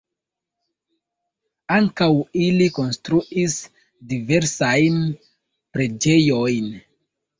[1.75, 2.07] Ankaŭ
[2.45, 3.57] ili konstruis
[4.15, 4.99] diversajn
[5.77, 6.73] preĝejojn.